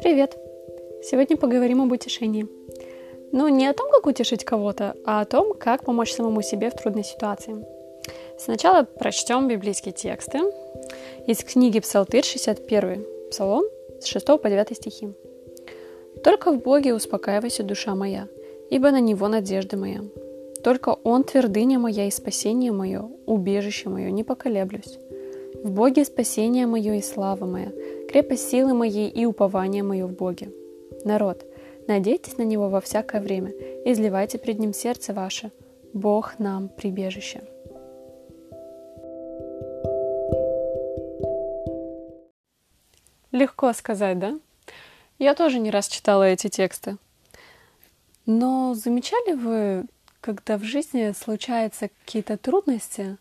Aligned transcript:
Привет! 0.00 0.34
Сегодня 1.02 1.36
поговорим 1.36 1.82
об 1.82 1.92
утешении. 1.92 2.48
Ну, 3.32 3.48
не 3.48 3.66
о 3.66 3.74
том, 3.74 3.90
как 3.90 4.06
утешить 4.06 4.44
кого-то, 4.44 4.96
а 5.04 5.20
о 5.20 5.26
том, 5.26 5.52
как 5.52 5.84
помочь 5.84 6.14
самому 6.14 6.40
себе 6.40 6.70
в 6.70 6.74
трудной 6.74 7.04
ситуации. 7.04 7.62
Сначала 8.38 8.84
прочтем 8.84 9.46
библейские 9.46 9.92
тексты 9.92 10.38
из 11.26 11.44
книги 11.44 11.80
Псалтырь, 11.80 12.24
61 12.24 13.04
Псалом, 13.30 13.64
с 14.00 14.06
6 14.06 14.26
по 14.26 14.48
9 14.48 14.74
стихи. 14.74 15.12
«Только 16.24 16.50
в 16.50 16.62
Боге 16.62 16.94
успокаивайся, 16.94 17.62
душа 17.62 17.94
моя, 17.94 18.26
ибо 18.70 18.92
на 18.92 19.00
Него 19.00 19.28
надежда 19.28 19.76
моя. 19.76 20.00
Только 20.64 20.96
Он 21.04 21.24
твердыня 21.24 21.78
моя 21.78 22.06
и 22.06 22.10
спасение 22.10 22.72
мое, 22.72 23.06
убежище 23.26 23.90
мое, 23.90 24.10
не 24.10 24.24
поколеблюсь. 24.24 24.98
В 25.62 25.72
Боге 25.72 26.06
спасение 26.06 26.66
мое 26.66 26.94
и 26.94 27.02
слава 27.02 27.44
моя, 27.44 27.70
крепость 28.08 28.48
силы 28.48 28.72
моей 28.72 29.10
и 29.10 29.26
упование 29.26 29.82
мое 29.82 30.06
в 30.06 30.12
Боге. 30.12 30.50
Народ, 31.04 31.44
надейтесь 31.86 32.38
на 32.38 32.42
Него 32.42 32.70
во 32.70 32.80
всякое 32.80 33.20
время, 33.20 33.50
изливайте 33.84 34.38
пред 34.38 34.58
Ним 34.58 34.72
сердце 34.72 35.12
ваше. 35.12 35.52
Бог 35.92 36.38
нам 36.38 36.68
прибежище. 36.70 37.42
Легко 43.30 43.74
сказать, 43.74 44.18
да? 44.18 44.38
Я 45.18 45.34
тоже 45.34 45.58
не 45.58 45.70
раз 45.70 45.88
читала 45.88 46.22
эти 46.22 46.48
тексты. 46.48 46.96
Но 48.24 48.74
замечали 48.74 49.34
вы, 49.34 49.84
когда 50.22 50.56
в 50.56 50.62
жизни 50.62 51.12
случаются 51.12 51.90
какие-то 52.04 52.38
трудности, 52.38 53.18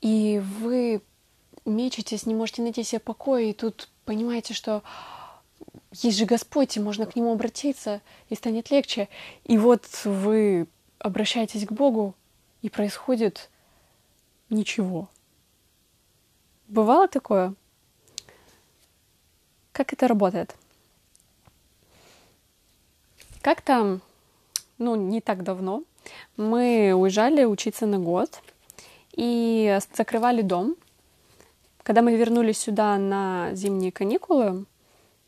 и 0.00 0.42
вы 0.60 1.02
мечетесь, 1.64 2.26
не 2.26 2.34
можете 2.34 2.62
найти 2.62 2.82
себе 2.82 3.00
покоя, 3.00 3.44
и 3.44 3.52
тут 3.52 3.88
понимаете, 4.04 4.54
что 4.54 4.82
есть 5.92 6.18
же 6.18 6.24
Господь, 6.24 6.76
и 6.76 6.80
можно 6.80 7.06
к 7.06 7.16
Нему 7.16 7.32
обратиться, 7.32 8.00
и 8.28 8.34
станет 8.34 8.70
легче. 8.70 9.08
И 9.44 9.58
вот 9.58 9.84
вы 10.04 10.66
обращаетесь 10.98 11.66
к 11.66 11.72
Богу, 11.72 12.14
и 12.62 12.70
происходит 12.70 13.50
ничего. 14.50 15.08
Бывало 16.68 17.08
такое? 17.08 17.54
Как 19.72 19.92
это 19.92 20.08
работает? 20.08 20.54
Как-то, 23.40 24.00
ну, 24.78 24.96
не 24.96 25.20
так 25.20 25.44
давно, 25.44 25.84
мы 26.36 26.92
уезжали 26.92 27.44
учиться 27.44 27.86
на 27.86 27.98
год 27.98 28.42
и 29.18 29.78
закрывали 29.94 30.40
дом— 30.40 30.76
когда 31.88 32.02
мы 32.02 32.16
вернулись 32.16 32.58
сюда 32.58 32.98
на 32.98 33.54
зимние 33.54 33.90
каникулы, 33.90 34.66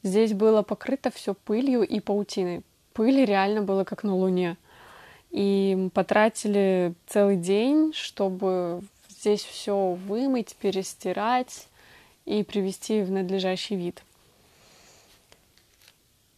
здесь 0.02 0.34
было 0.34 0.60
покрыто 0.60 1.10
все 1.10 1.33
пылью 1.33 1.80
и 1.84 2.00
паутиной. 2.00 2.61
Пыли 2.92 3.24
реально 3.24 3.62
было 3.62 3.84
как 3.84 4.02
на 4.02 4.14
Луне. 4.14 4.58
И 5.30 5.74
мы 5.74 5.88
потратили 5.88 6.92
целый 7.06 7.38
день, 7.38 7.94
чтобы 7.94 8.83
здесь 9.08 9.42
все 9.42 9.92
вымыть, 10.06 10.55
перестирать 10.56 11.66
и 12.27 12.42
привести 12.42 13.00
в 13.00 13.11
надлежащий 13.11 13.77
вид. 13.77 14.02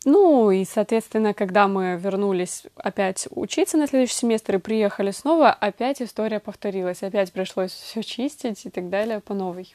Ну 0.05 0.51
и, 0.51 0.65
соответственно, 0.65 1.33
когда 1.33 1.69
мы 1.69 1.97
вернулись 1.97 2.65
опять 2.77 3.29
учиться 3.31 3.77
на 3.77 3.87
следующий 3.87 4.15
семестр 4.15 4.57
и 4.57 4.59
приехали 4.59 5.13
снова, 5.13 5.51
опять 5.51 6.03
история 6.03 6.41
повторилась. 6.41 7.03
Опять 7.03 7.33
пришлось 7.33 7.71
все 7.71 8.03
чистить 8.03 8.67
и 8.67 8.71
так 8.71 8.91
далее 8.91 9.21
по 9.21 9.33
новой. 9.33 9.73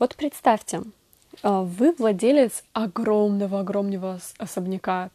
Вот 0.00 0.16
представьте, 0.16 0.82
а, 1.42 1.62
вы 1.62 1.92
владелец 1.92 2.64
огромного-огромного 2.72 4.18
особняка, 4.38 5.10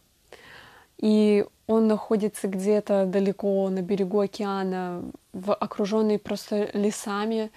и 0.98 1.46
он 1.68 1.88
находится 1.88 2.48
где-то 2.48 3.06
далеко 3.06 3.68
на 3.70 3.82
берегу 3.82 4.20
океана, 4.20 5.04
в, 5.34 5.54
окруженный 5.54 6.20
просто 6.20 6.70
лесами, 6.74 7.52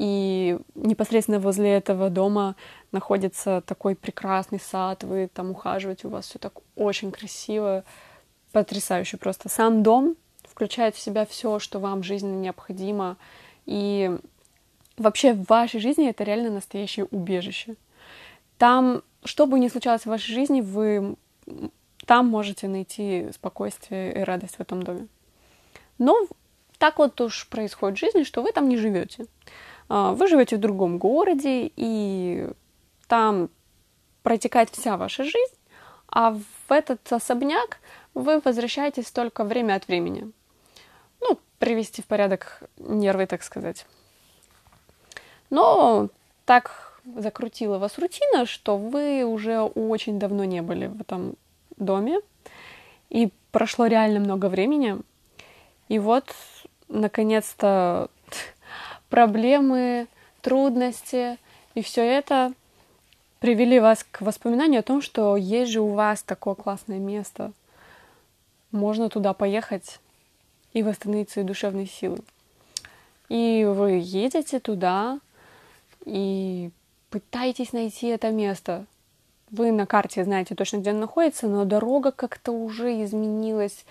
и 0.00 0.56
непосредственно 0.76 1.38
возле 1.40 1.72
этого 1.72 2.08
дома 2.08 2.56
находится 2.90 3.62
такой 3.66 3.94
прекрасный 3.94 4.58
сад, 4.58 5.04
вы 5.04 5.28
там 5.28 5.50
ухаживаете, 5.50 6.06
у 6.06 6.10
вас 6.10 6.24
все 6.24 6.38
так 6.38 6.54
очень 6.74 7.12
красиво, 7.12 7.84
потрясающе 8.50 9.18
просто. 9.18 9.50
Сам 9.50 9.82
дом 9.82 10.16
включает 10.42 10.96
в 10.96 10.98
себя 10.98 11.26
все, 11.26 11.58
что 11.58 11.80
вам 11.80 12.02
жизненно 12.02 12.40
необходимо, 12.40 13.18
и 13.66 14.16
вообще 14.96 15.34
в 15.34 15.44
вашей 15.50 15.80
жизни 15.80 16.08
это 16.08 16.24
реально 16.24 16.48
настоящее 16.48 17.04
убежище. 17.10 17.74
Там, 18.56 19.02
что 19.26 19.46
бы 19.46 19.58
ни 19.58 19.68
случалось 19.68 20.04
в 20.04 20.06
вашей 20.06 20.32
жизни, 20.32 20.62
вы 20.62 21.16
там 22.06 22.26
можете 22.26 22.68
найти 22.68 23.28
спокойствие 23.34 24.18
и 24.18 24.24
радость 24.24 24.56
в 24.56 24.60
этом 24.60 24.82
доме. 24.82 25.08
Но 25.98 26.26
так 26.78 26.96
вот 26.96 27.20
уж 27.20 27.46
происходит 27.48 27.98
в 27.98 28.00
жизни, 28.00 28.22
что 28.22 28.40
вы 28.40 28.52
там 28.52 28.66
не 28.66 28.78
живете. 28.78 29.26
А, 29.90 30.12
вы 30.12 30.28
живете 30.28 30.56
в 30.56 30.60
другом 30.60 30.98
городе, 30.98 31.70
и 31.74 32.48
там 33.08 33.50
протекает 34.22 34.70
вся 34.70 34.96
ваша 34.96 35.24
жизнь, 35.24 35.54
а 36.06 36.30
в 36.32 36.72
этот 36.72 37.12
особняк 37.12 37.78
вы 38.14 38.40
возвращаетесь 38.40 39.10
только 39.10 39.42
время 39.42 39.74
от 39.74 39.88
времени. 39.88 40.30
Ну, 41.20 41.38
привести 41.58 42.02
в 42.02 42.06
порядок 42.06 42.62
нервы, 42.78 43.26
так 43.26 43.42
сказать. 43.42 43.84
Но 45.50 46.08
так 46.44 47.00
закрутила 47.16 47.78
вас 47.78 47.98
рутина, 47.98 48.46
что 48.46 48.76
вы 48.76 49.24
уже 49.24 49.60
очень 49.60 50.20
давно 50.20 50.44
не 50.44 50.62
были 50.62 50.86
в 50.86 51.00
этом 51.00 51.34
доме, 51.76 52.20
и 53.08 53.32
прошло 53.50 53.86
реально 53.86 54.20
много 54.20 54.46
времени. 54.46 54.98
И 55.88 55.98
вот, 55.98 56.32
наконец-то, 56.86 58.08
проблемы, 59.10 60.06
трудности 60.40 61.36
и 61.74 61.82
все 61.82 62.02
это 62.02 62.52
привели 63.40 63.80
вас 63.80 64.04
к 64.10 64.22
воспоминанию 64.22 64.80
о 64.80 64.84
том, 64.84 65.02
что 65.02 65.36
есть 65.36 65.72
же 65.72 65.80
у 65.80 65.92
вас 65.94 66.22
такое 66.22 66.54
классное 66.54 66.98
место. 66.98 67.52
Можно 68.70 69.08
туда 69.08 69.34
поехать 69.34 69.98
и 70.72 70.82
восстановить 70.82 71.30
свои 71.30 71.44
душевные 71.44 71.86
силы. 71.86 72.20
И 73.28 73.66
вы 73.68 74.00
едете 74.02 74.60
туда, 74.60 75.20
и 76.04 76.70
пытайтесь 77.10 77.72
найти 77.72 78.08
это 78.08 78.30
место. 78.30 78.86
Вы 79.50 79.72
на 79.72 79.84
карте 79.84 80.22
знаете 80.22 80.54
точно, 80.54 80.76
где 80.76 80.90
оно 80.90 81.00
находится, 81.00 81.48
но 81.48 81.64
дорога 81.64 82.12
как-то 82.12 82.52
уже 82.52 83.02
изменилась, 83.02 83.84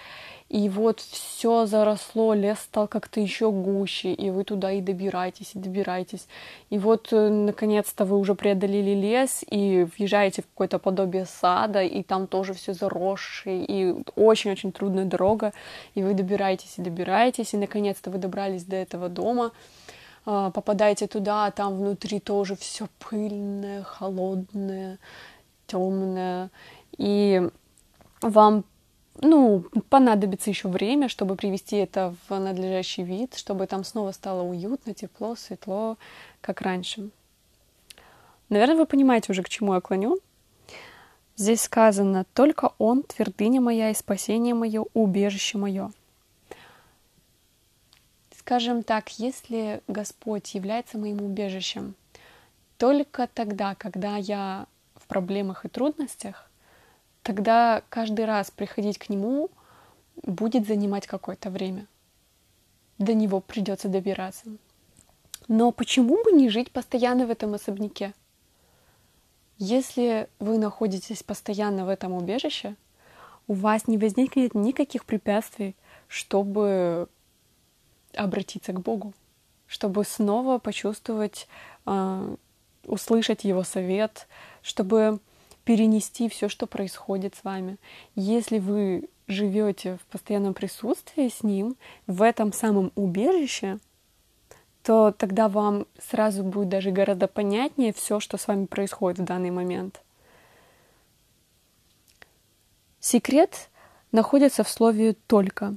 и 0.48 0.70
вот 0.70 1.02
все 1.02 1.66
заросло, 1.66 2.34
лес 2.34 2.60
стал 2.60 2.88
как-то 2.88 3.20
еще 3.20 3.52
гуще, 3.52 4.14
и 4.14 4.30
вы 4.30 4.46
туда 4.46 4.72
и 4.72 4.80
добираетесь, 4.80 5.52
и 5.54 5.60
добираетесь. 5.60 6.28
И 6.70 6.78
вот, 6.78 7.10
э, 7.12 7.28
наконец-то, 7.28 8.06
вы 8.06 8.18
уже 8.18 8.36
преодолели 8.36 8.96
лес 8.96 9.44
и 9.50 9.86
въезжаете 9.98 10.44
в 10.44 10.48
какое-то 10.48 10.80
подобие 10.80 11.26
сада, 11.26 11.84
и 11.84 12.04
там 12.04 12.28
тоже 12.28 12.54
все 12.54 12.74
заросшее, 12.74 13.66
и 13.66 13.96
очень-очень 14.16 14.72
трудная 14.72 15.06
дорога, 15.06 15.52
и 15.94 16.02
вы 16.02 16.14
добираетесь 16.14 16.76
и 16.78 16.82
добираетесь, 16.82 17.54
и 17.54 17.58
наконец-то 17.58 18.10
вы 18.10 18.18
добрались 18.18 18.64
до 18.64 18.78
этого 18.78 19.10
дома, 19.10 19.52
а, 20.26 20.52
попадаете 20.52 21.08
туда, 21.08 21.48
а 21.48 21.52
там 21.52 21.78
внутри 21.78 22.20
тоже 22.20 22.56
все 22.56 22.88
пыльное, 22.98 23.84
холодное, 23.84 25.00
темное, 25.70 26.50
и 26.98 27.50
вам 28.22 28.64
ну, 29.22 29.66
понадобится 29.90 30.50
еще 30.50 30.68
время, 30.68 31.10
чтобы 31.10 31.36
привести 31.36 31.78
это 31.78 32.16
в 32.28 32.40
надлежащий 32.40 33.04
вид, 33.04 33.36
чтобы 33.36 33.68
там 33.68 33.84
снова 33.84 34.12
стало 34.12 34.44
уютно, 34.44 34.94
тепло, 34.94 35.36
светло, 35.36 35.98
как 36.42 36.62
раньше. 36.62 37.10
Наверное, 38.50 38.78
вы 38.78 38.86
понимаете 38.86 39.32
уже, 39.32 39.44
к 39.44 39.50
чему 39.50 39.74
я 39.74 39.82
клоню. 39.82 40.20
Здесь 41.36 41.62
сказано 41.62 42.26
«Только 42.34 42.72
Он, 42.80 43.04
твердыня 43.04 43.62
моя 43.62 43.92
и 43.92 43.94
спасение 43.94 44.54
мое, 44.54 44.86
убежище 44.94 45.58
мое». 45.58 45.92
Скажем 48.38 48.84
так, 48.84 49.10
если 49.20 49.82
Господь 49.88 50.56
является 50.56 50.98
моим 50.98 51.22
убежищем, 51.22 51.94
только 52.78 53.28
тогда, 53.28 53.76
когда 53.76 54.18
я 54.18 54.66
проблемах 55.10 55.66
и 55.66 55.70
трудностях, 55.70 56.50
тогда 57.24 57.84
каждый 57.90 58.24
раз 58.24 58.50
приходить 58.50 58.98
к 58.98 59.10
Нему 59.10 59.50
будет 60.24 60.66
занимать 60.66 61.08
какое-то 61.08 61.50
время. 61.50 61.88
До 62.98 63.14
Него 63.14 63.42
придется 63.42 63.90
добираться. 63.90 64.46
Но 65.50 65.72
почему 65.72 66.24
бы 66.24 66.32
не 66.32 66.48
жить 66.48 66.72
постоянно 66.72 67.26
в 67.26 67.32
этом 67.32 67.56
особняке? 67.56 68.14
Если 69.58 70.30
вы 70.40 70.58
находитесь 70.58 71.24
постоянно 71.24 71.86
в 71.86 71.90
этом 71.90 72.14
убежище, 72.14 72.76
у 73.48 73.54
вас 73.54 73.88
не 73.88 73.98
возникнет 73.98 74.54
никаких 74.54 75.06
препятствий, 75.06 75.76
чтобы 76.08 77.10
обратиться 78.16 78.74
к 78.74 78.80
Богу, 78.80 79.14
чтобы 79.66 80.06
снова 80.06 80.60
почувствовать 80.60 81.48
э, 81.86 82.36
услышать 82.90 83.44
Его 83.44 83.64
совет, 83.64 84.28
чтобы 84.62 85.20
перенести 85.64 86.30
все, 86.30 86.50
что 86.50 86.66
происходит 86.68 87.36
с 87.36 87.44
вами. 87.44 87.78
Если 88.16 88.60
вы 88.60 89.10
живете 89.28 89.98
в 89.98 90.06
постоянном 90.12 90.54
присутствии 90.54 91.30
с 91.30 91.44
Ним, 91.44 91.76
в 92.08 92.22
этом 92.22 92.52
самом 92.52 92.92
убежище, 92.96 93.80
то 94.84 95.12
тогда 95.12 95.50
вам 95.50 95.86
сразу 96.00 96.44
будет 96.44 96.70
даже 96.70 96.92
гораздо 96.92 97.28
понятнее 97.28 97.94
все, 97.94 98.20
что 98.20 98.38
с 98.38 98.48
вами 98.48 98.66
происходит 98.66 99.20
в 99.20 99.24
данный 99.26 99.52
момент. 99.52 100.02
Секрет 103.00 103.70
находится 104.12 104.64
в 104.64 104.70
слове 104.70 105.14
«только». 105.28 105.76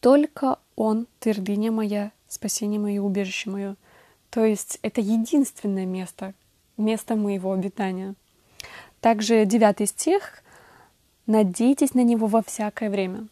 Только 0.00 0.58
Он, 0.76 1.06
твердыня 1.18 1.70
моя, 1.70 2.12
спасение 2.26 2.80
мое, 2.80 3.02
убежище 3.02 3.50
мое. 3.50 3.76
То 4.30 4.44
есть 4.44 4.78
это 4.82 5.00
единственное 5.00 5.86
место, 5.86 6.34
место 6.76 7.16
моего 7.16 7.52
обитания. 7.52 8.14
Также 9.00 9.44
девятый 9.44 9.86
стих 9.86 10.42
«Надейтесь 11.26 11.94
на 11.94 12.02
Него 12.04 12.26
во 12.26 12.42
всякое 12.42 12.90
время». 12.90 13.26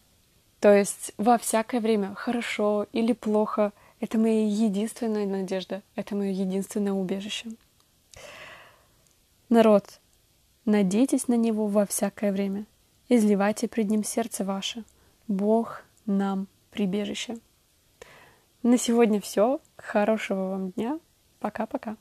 То 0.59 0.73
есть 0.73 1.13
во 1.17 1.37
всякое 1.37 1.79
время, 1.79 2.13
хорошо 2.15 2.85
или 2.91 3.13
плохо, 3.13 3.71
это 4.01 4.17
моя 4.17 4.45
единственная 4.45 5.25
надежда, 5.25 5.81
это 5.95 6.15
мое 6.15 6.31
единственное 6.31 6.91
убежище. 6.91 7.49
Народ, 9.47 9.99
надейтесь 10.65 11.29
на 11.29 11.35
Него 11.35 11.67
во 11.67 11.85
всякое 11.85 12.33
время, 12.33 12.65
изливайте 13.07 13.69
пред 13.69 13.89
Ним 13.89 14.03
сердце 14.03 14.43
ваше. 14.43 14.83
Бог 15.29 15.83
нам 16.05 16.47
прибежище. 16.71 17.37
На 18.63 18.77
сегодня 18.77 19.21
все. 19.21 19.61
Хорошего 19.89 20.49
вам 20.51 20.69
дня. 20.69 20.99
Пока-пока. 21.39 21.97